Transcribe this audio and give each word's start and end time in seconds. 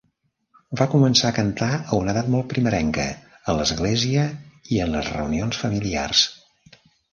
Va 0.79 0.85
començar 0.93 1.29
a 1.31 1.35
cantar 1.39 1.67
a 1.73 1.83
una 2.05 2.15
edat 2.15 2.31
molt 2.37 2.49
primerenca, 2.55 3.05
a 3.53 3.57
l'església 3.59 4.27
i 4.79 4.83
en 4.87 4.93
les 4.99 5.13
reunions 5.19 5.63
familiars. 5.67 6.27